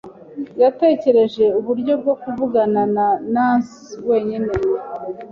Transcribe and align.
Yatekereje 0.61 1.43
uburyo 1.59 1.93
bwo 2.01 2.13
kuvugana 2.21 2.81
na 2.95 3.07
Nancy 3.33 3.75
wenyine. 4.07 4.49